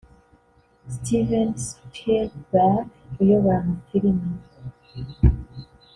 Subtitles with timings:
[0.95, 2.85] Steven Spielberg
[3.21, 4.29] (uyobora amafilimi)